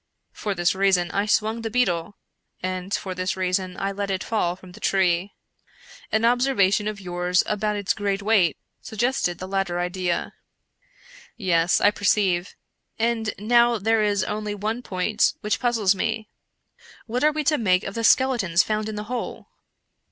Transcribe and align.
For 0.33 0.55
this 0.55 0.73
reason 0.73 1.11
I 1.11 1.27
swung 1.27 1.61
the 1.61 1.69
beetle, 1.69 2.17
and 2.63 2.91
for 2.91 3.13
this 3.13 3.37
reason 3.37 3.77
I 3.79 3.91
let 3.91 4.09
it 4.09 4.23
fall 4.23 4.55
from 4.55 4.71
the 4.71 4.79
tree. 4.79 5.35
An 6.11 6.25
observation 6.25 6.87
of 6.87 6.99
yours 6.99 7.43
about 7.45 7.75
its 7.75 7.93
great 7.93 8.23
weight 8.23 8.57
suggested 8.81 9.37
the 9.37 9.47
latter 9.47 9.79
idea."" 9.79 10.33
Yes, 11.37 11.79
I 11.79 11.91
perceive; 11.91 12.55
and 12.97 13.31
now 13.37 13.77
there 13.77 14.01
is 14.01 14.23
only 14.23 14.55
one 14.55 14.81
point 14.81 15.33
which 15.41 15.59
puzzles 15.59 15.93
me. 15.93 16.29
What 17.05 17.23
are 17.23 17.31
we 17.31 17.43
to 17.43 17.59
make 17.59 17.83
of 17.83 17.93
the 17.93 18.03
skeletons 18.03 18.63
found 18.63 18.89
in 18.89 18.95
the 18.95 19.03
hole?" 19.03 19.49